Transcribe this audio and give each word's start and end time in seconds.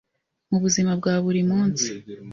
mu 0.49 0.57
buzima 0.63 0.91
bwa 0.99 1.13
buri 1.23 1.41
munsi 1.49 1.87